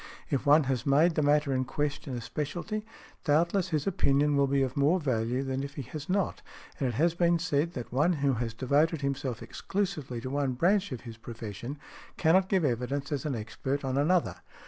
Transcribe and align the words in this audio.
If 0.31 0.47
one 0.47 0.63
has 0.63 0.83
made 0.83 1.13
the 1.13 1.21
matter 1.21 1.53
in 1.53 1.63
question 1.63 2.17
a 2.17 2.21
specialty, 2.21 2.83
doubtless 3.23 3.69
his 3.69 3.85
opinion 3.85 4.35
will 4.35 4.47
be 4.47 4.63
of 4.63 4.75
more 4.75 4.99
value 4.99 5.43
than 5.43 5.61
if 5.61 5.75
he 5.75 5.83
has 5.93 6.09
not; 6.09 6.41
and 6.79 6.89
it 6.89 6.95
has 6.95 7.13
been 7.13 7.37
said, 7.37 7.73
that 7.73 7.93
one 7.93 8.13
who 8.13 8.33
has 8.33 8.55
devoted 8.55 9.01
himself 9.01 9.43
exclusively 9.43 10.19
to 10.21 10.31
one 10.31 10.53
branch 10.53 10.91
of 10.91 11.01
his 11.01 11.17
profession 11.17 11.77
cannot 12.17 12.49
give 12.49 12.65
evidence 12.65 13.11
as 13.11 13.25
an 13.27 13.35
expert 13.35 13.85
on 13.85 13.95
another. 13.95 14.37